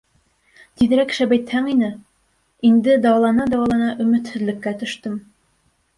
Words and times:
Тиҙерәк 0.79 1.11
шәбәйтһәң 1.17 1.67
ине, 1.73 1.89
инде 2.71 2.95
дауалана-дауалана 3.07 3.93
өмөтһөҙлөккә 4.07 4.75
төштөм. 4.81 5.25